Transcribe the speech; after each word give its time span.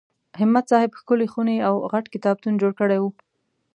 همت 0.39 0.63
صاحب 0.71 0.91
ښکلې 0.99 1.27
خونې 1.33 1.57
او 1.67 1.75
غټ 1.91 2.05
کتابتون 2.13 2.53
جوړ 2.61 2.71
کړی 2.79 2.97
و. 2.99 3.05